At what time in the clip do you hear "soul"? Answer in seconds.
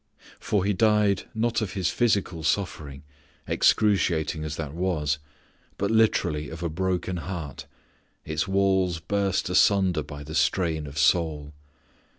10.97-11.53